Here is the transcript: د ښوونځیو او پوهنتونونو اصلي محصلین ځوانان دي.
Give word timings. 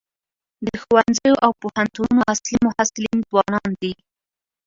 د 0.65 0.67
ښوونځیو 0.83 1.35
او 1.45 1.51
پوهنتونونو 1.61 2.21
اصلي 2.33 2.57
محصلین 2.67 3.17
ځوانان 3.29 3.69
دي. 3.81 3.93